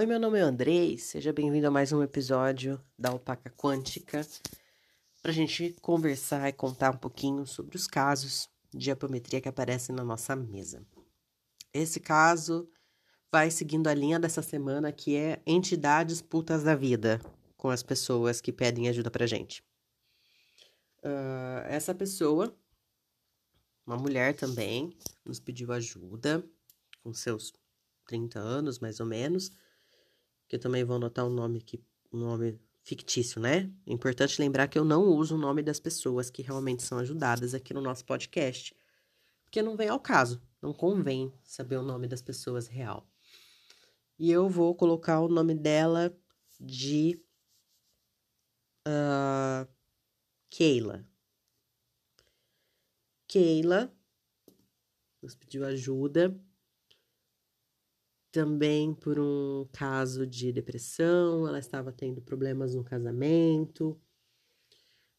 [0.00, 4.26] Oi, meu nome é Andrei, seja bem-vindo a mais um episódio da Alpaca Quântica
[5.20, 9.94] para a gente conversar e contar um pouquinho sobre os casos de apometria que aparecem
[9.94, 10.82] na nossa mesa.
[11.70, 12.66] Esse caso
[13.30, 17.20] vai seguindo a linha dessa semana que é entidades putas da vida
[17.58, 19.62] com as pessoas que pedem ajuda pra gente.
[21.04, 22.56] Uh, essa pessoa,
[23.86, 24.96] uma mulher também,
[25.26, 26.42] nos pediu ajuda
[27.02, 27.52] com seus
[28.06, 29.52] 30 anos, mais ou menos
[30.50, 31.80] que também vou anotar um nome aqui,
[32.12, 33.72] um nome fictício, né?
[33.86, 37.54] É importante lembrar que eu não uso o nome das pessoas que realmente são ajudadas
[37.54, 38.76] aqui no nosso podcast,
[39.44, 43.08] porque não vem ao caso, não convém saber o nome das pessoas real.
[44.18, 46.12] E eu vou colocar o nome dela
[46.58, 47.22] de
[48.88, 49.68] uh,
[50.50, 51.06] Keila.
[53.28, 53.94] Keila
[55.22, 56.36] nos pediu ajuda
[58.32, 64.00] também por um caso de depressão, ela estava tendo problemas no casamento.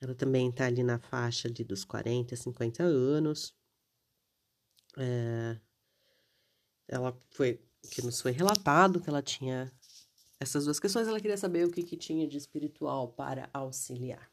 [0.00, 3.54] Ela também está ali na faixa de dos 40, 50 anos.
[4.96, 5.58] É,
[6.86, 9.72] ela foi que nos foi relatado que ela tinha
[10.40, 14.30] essas duas questões, ela queria saber o que, que tinha de espiritual para auxiliar.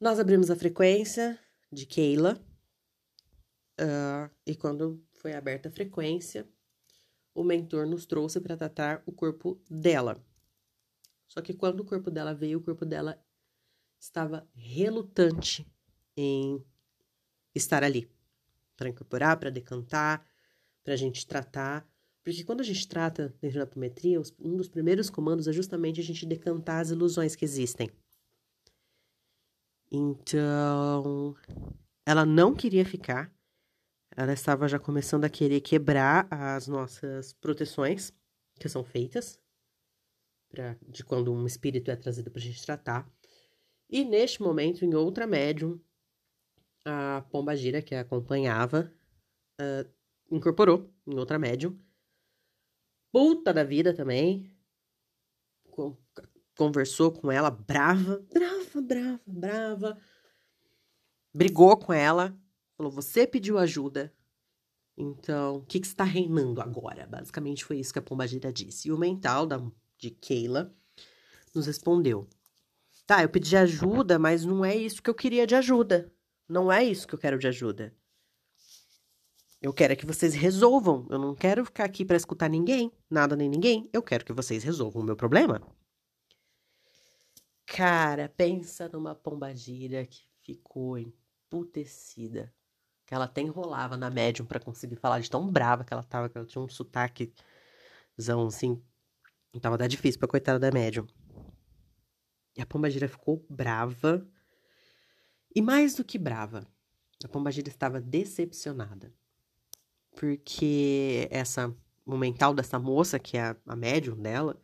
[0.00, 1.38] Nós abrimos a frequência
[1.72, 2.40] de Keila,
[3.80, 6.48] uh, e quando foi aberta a frequência,
[7.38, 10.20] o mentor nos trouxe para tratar o corpo dela.
[11.28, 13.16] Só que quando o corpo dela veio, o corpo dela
[13.96, 15.64] estava relutante
[16.16, 16.60] em
[17.54, 18.10] estar ali
[18.76, 20.26] para incorporar, para decantar,
[20.82, 21.88] para a gente tratar.
[22.24, 26.04] Porque quando a gente trata dentro da apometria, um dos primeiros comandos é justamente a
[26.04, 27.88] gente decantar as ilusões que existem.
[29.92, 31.36] Então,
[32.04, 33.32] ela não queria ficar,
[34.18, 38.12] ela estava já começando a querer quebrar as nossas proteções
[38.58, 39.40] que são feitas
[40.50, 43.08] pra, de quando um espírito é trazido para a gente tratar.
[43.88, 45.80] E neste momento, em outra médium,
[46.84, 48.92] a pomba gira que a acompanhava
[49.60, 49.88] uh,
[50.34, 51.78] incorporou em outra médium.
[53.12, 54.52] Puta da vida também.
[56.56, 59.98] Conversou com ela, brava, brava, brava, brava.
[61.32, 62.36] Brigou com ela
[62.78, 64.14] Falou, você pediu ajuda,
[64.96, 67.08] então o que, que está reinando agora?
[67.08, 68.86] Basicamente foi isso que a Pombagira disse.
[68.86, 69.60] E o mental da,
[69.98, 70.72] de Keila
[71.52, 72.28] nos respondeu:
[73.04, 76.12] Tá, eu pedi ajuda, mas não é isso que eu queria de ajuda.
[76.48, 77.92] Não é isso que eu quero de ajuda.
[79.60, 81.04] Eu quero é que vocês resolvam.
[81.10, 83.90] Eu não quero ficar aqui para escutar ninguém, nada nem ninguém.
[83.92, 85.60] Eu quero que vocês resolvam o meu problema.
[87.66, 92.54] Cara, pensa numa pombagira que ficou emputecida
[93.08, 96.28] que ela até enrolava na médium para conseguir falar de tão brava que ela tava,
[96.28, 98.82] que ela tinha um sotaquezão assim.
[99.62, 101.06] Tava até difícil pra coitada da médium.
[102.54, 104.28] E a pombagira ficou brava.
[105.56, 106.66] E mais do que brava,
[107.24, 109.10] a pombagira estava decepcionada.
[110.14, 114.60] Porque essa, o mental dessa moça, que é a, a médium dela,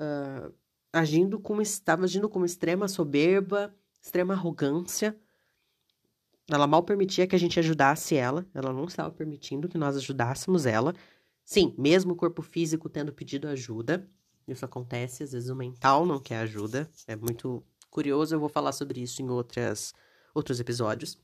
[0.00, 0.52] uh,
[0.92, 5.16] agindo como estava agindo com extrema soberba, extrema arrogância
[6.48, 10.64] ela mal permitia que a gente ajudasse ela, ela não estava permitindo que nós ajudássemos
[10.64, 10.94] ela.
[11.44, 14.08] Sim, mesmo o corpo físico tendo pedido ajuda,
[14.46, 18.72] isso acontece, às vezes o mental não quer ajuda, é muito curioso, eu vou falar
[18.72, 19.92] sobre isso em outras,
[20.34, 21.18] outros episódios.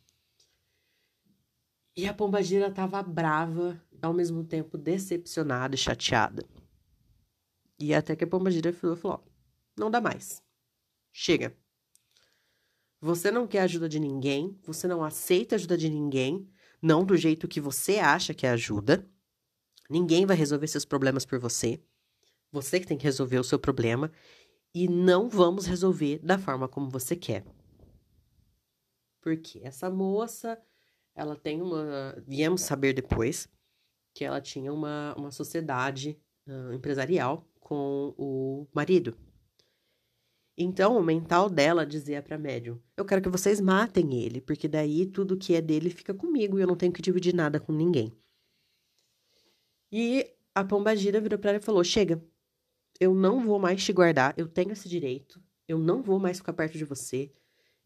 [1.97, 6.45] E a pombagira estava brava, ao mesmo tempo decepcionada e chateada.
[7.79, 9.25] E até que a pombagira falou, falou,
[9.77, 10.43] não dá mais.
[11.13, 11.55] Chega.
[13.05, 16.49] Você não quer ajuda de ninguém, você não aceita ajuda de ninguém,
[16.81, 19.05] não do jeito que você acha que é ajuda.
[19.91, 21.83] Ninguém vai resolver seus problemas por você.
[22.53, 24.13] Você que tem que resolver o seu problema
[24.73, 27.45] e não vamos resolver da forma como você quer.
[29.21, 30.57] Porque essa moça,
[31.13, 32.23] ela tem uma.
[32.25, 33.49] Viemos saber depois
[34.15, 39.19] que ela tinha uma, uma sociedade uh, empresarial com o marido.
[40.57, 45.07] Então, o mental dela dizia para médium: Eu quero que vocês matem ele, porque daí
[45.07, 48.13] tudo que é dele fica comigo e eu não tenho que dividir nada com ninguém.
[49.91, 52.23] E a pombagira virou para ela e falou: Chega,
[53.01, 56.53] eu não vou mais te guardar, eu tenho esse direito, eu não vou mais ficar
[56.53, 57.33] perto de você,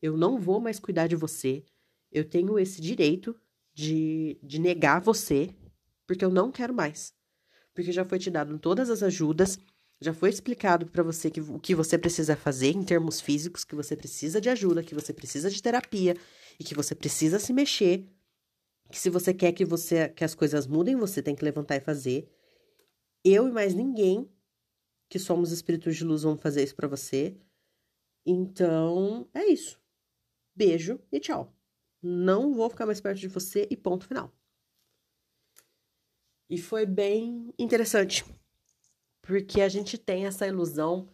[0.03, 1.65] eu não vou mais cuidar de você,
[2.11, 3.35] eu tenho esse direito
[3.73, 5.55] de, de negar você,
[6.07, 7.15] porque eu não quero mais.
[7.75, 9.59] Porque já foi te dado todas as ajudas
[10.01, 13.75] já foi explicado para você que, o que você precisa fazer em termos físicos, que
[13.75, 16.17] você precisa de ajuda, que você precisa de terapia
[16.61, 18.07] e que você precisa se mexer.
[18.91, 21.81] Que se você quer que você que as coisas mudem, você tem que levantar e
[21.81, 22.29] fazer.
[23.25, 24.31] eu e mais ninguém
[25.09, 27.37] que somos espíritos de luz vão fazer isso para você.
[28.25, 29.81] Então, é isso.
[30.55, 31.55] Beijo e tchau.
[32.03, 34.33] Não vou ficar mais perto de você e ponto final.
[36.49, 38.25] E foi bem interessante,
[39.27, 41.09] porque a gente tem essa ilusão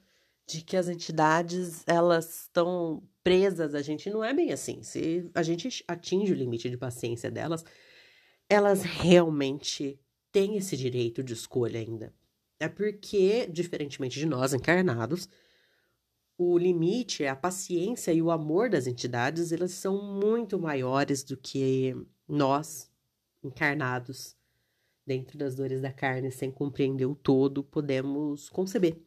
[0.47, 4.11] de que as entidades elas estão presas a gente.
[4.11, 4.83] Não é bem assim.
[4.83, 7.65] Se a gente atinge o limite de paciência delas,
[8.49, 9.99] elas realmente
[10.31, 12.13] têm esse direito de escolha ainda.
[12.61, 15.29] É porque, diferentemente de nós encarnados,
[16.37, 21.97] o limite, a paciência e o amor das entidades, elas são muito maiores do que
[22.29, 22.91] nós
[23.43, 24.37] encarnados
[25.07, 29.03] dentro das dores da carne, sem compreender o todo, podemos conceber.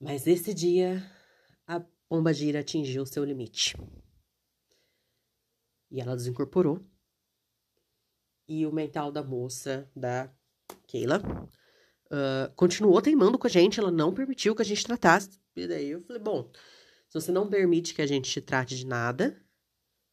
[0.00, 1.02] Mas esse dia,
[1.66, 3.76] a pomba gira atingiu seu limite.
[5.90, 6.84] E ela desincorporou.
[8.46, 10.30] E o mental da moça, da
[10.86, 11.22] Keila,
[12.06, 13.80] uh, continuou teimando com a gente.
[13.80, 15.40] Ela não permitiu que a gente tratasse.
[15.56, 16.50] E daí eu falei: bom,
[17.08, 19.40] se você não permite que a gente te trate de nada,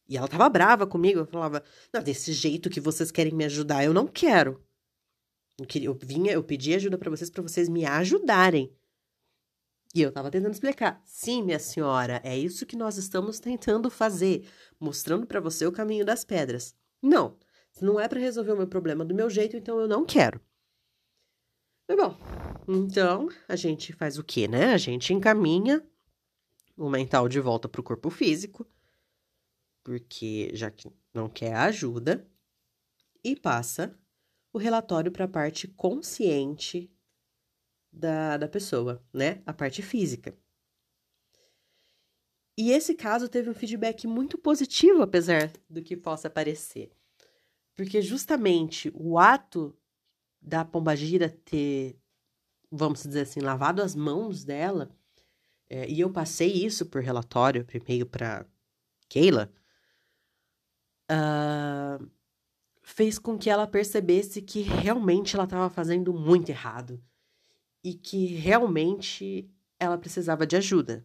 [0.08, 1.20] e ela tava brava comigo.
[1.20, 1.62] Eu falava,
[1.92, 4.62] não, desse jeito que vocês querem me ajudar, eu não quero.
[5.58, 8.74] Eu, queria, eu vinha, eu pedi ajuda para vocês para vocês me ajudarem.
[9.94, 11.02] E eu tava tentando explicar.
[11.04, 14.48] Sim, minha senhora, é isso que nós estamos tentando fazer,
[14.80, 16.74] mostrando para você o caminho das pedras.
[17.00, 17.36] Não,
[17.70, 20.40] se não é para resolver o meu problema do meu jeito, então eu não quero.
[21.86, 22.16] Mas bom,
[22.66, 24.72] então a gente faz o quê, né?
[24.72, 25.84] A gente encaminha
[26.76, 28.66] o mental de volta pro corpo físico
[29.82, 32.26] porque já que não quer ajuda,
[33.24, 33.96] e passa
[34.52, 36.90] o relatório para a parte consciente
[37.90, 39.42] da, da pessoa, né?
[39.46, 40.36] A parte física.
[42.56, 46.92] E esse caso teve um feedback muito positivo, apesar do que possa parecer.
[47.74, 49.74] Porque justamente o ato
[50.40, 51.98] da pombagira ter,
[52.70, 54.94] vamos dizer assim, lavado as mãos dela,
[55.68, 58.46] é, e eu passei isso por relatório primeiro para
[59.08, 59.50] Keila,
[61.12, 62.10] uh,
[62.82, 67.02] fez com que ela percebesse que realmente ela estava fazendo muito errado
[67.84, 71.04] e que realmente ela precisava de ajuda.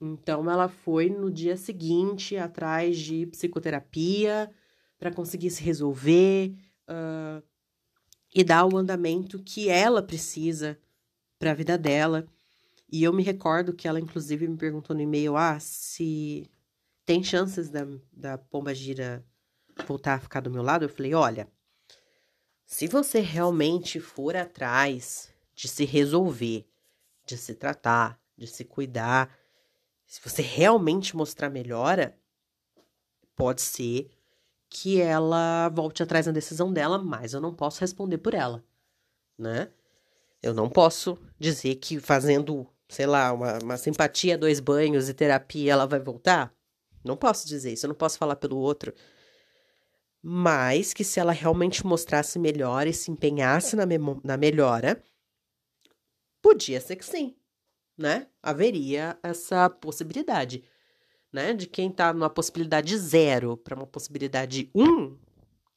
[0.00, 4.50] Então ela foi no dia seguinte atrás de psicoterapia
[4.98, 6.54] para conseguir se resolver
[6.88, 7.42] uh,
[8.34, 10.78] e dar o andamento que ela precisa
[11.38, 12.26] para a vida dela.
[12.90, 16.48] E eu me recordo que ela, inclusive, me perguntou no e-mail: ah, se
[17.04, 19.24] tem chances da, da pomba gira
[19.86, 20.84] voltar a ficar do meu lado?
[20.84, 21.48] Eu falei: olha,
[22.64, 26.66] se você realmente for atrás de se resolver,
[27.26, 29.36] de se tratar, de se cuidar,
[30.06, 32.18] se você realmente mostrar melhora,
[33.34, 34.10] pode ser
[34.68, 38.64] que ela volte atrás na decisão dela, mas eu não posso responder por ela,
[39.38, 39.70] né?
[40.42, 45.72] Eu não posso dizer que fazendo, sei lá, uma, uma simpatia, dois banhos e terapia,
[45.72, 46.52] ela vai voltar.
[47.04, 48.92] Não posso dizer isso, eu não posso falar pelo outro.
[50.22, 53.84] Mas que se ela realmente mostrasse melhor e se empenhasse na,
[54.22, 55.02] na melhora,
[56.40, 57.36] podia ser que sim,
[57.98, 58.28] né?
[58.42, 60.64] Haveria essa possibilidade,
[61.32, 61.52] né?
[61.54, 65.18] De quem tá numa possibilidade zero para uma possibilidade um,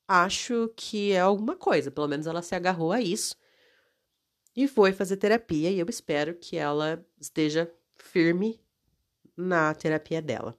[0.07, 1.89] acho que é alguma coisa.
[1.89, 3.35] Pelo menos ela se agarrou a isso
[4.55, 5.71] e foi fazer terapia.
[5.71, 8.59] E eu espero que ela esteja firme
[9.35, 10.57] na terapia dela.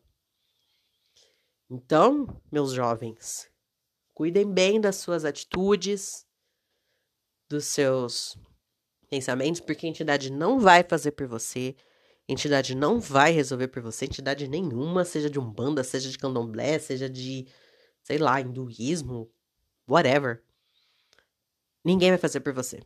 [1.68, 3.50] Então, meus jovens,
[4.14, 6.24] cuidem bem das suas atitudes,
[7.48, 8.38] dos seus
[9.08, 11.74] pensamentos, porque a entidade não vai fazer por você,
[12.28, 16.78] a entidade não vai resolver por você, entidade nenhuma, seja de umbanda, seja de candomblé,
[16.78, 17.46] seja de,
[18.02, 19.30] sei lá, hinduísmo,
[19.88, 20.42] whatever.
[21.84, 22.80] Ninguém vai fazer por você.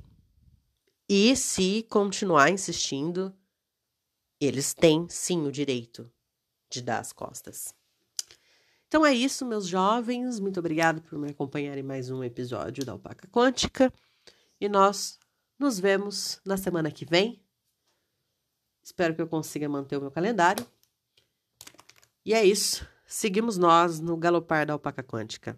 [1.08, 3.34] E se continuar insistindo,
[4.40, 6.10] eles têm sim o direito
[6.70, 7.74] de dar as costas.
[8.90, 10.40] Então é isso, meus jovens.
[10.40, 13.92] Muito obrigado por me acompanhar em mais um episódio da Alpaca Quântica.
[14.60, 15.16] E nós
[15.56, 17.40] nos vemos na semana que vem.
[18.82, 20.66] Espero que eu consiga manter o meu calendário.
[22.24, 22.84] E é isso.
[23.06, 25.56] Seguimos nós no galopar da Alpaca Quântica.